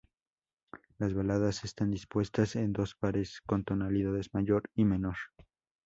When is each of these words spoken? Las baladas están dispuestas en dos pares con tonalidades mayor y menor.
Las 0.97 1.13
baladas 1.13 1.63
están 1.63 1.91
dispuestas 1.91 2.55
en 2.55 2.73
dos 2.73 2.95
pares 2.95 3.39
con 3.45 3.63
tonalidades 3.63 4.33
mayor 4.33 4.63
y 4.73 4.83
menor. 4.83 5.17